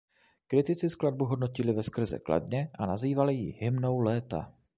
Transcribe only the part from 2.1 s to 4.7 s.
kladně a nazývali ji "hymnou léta".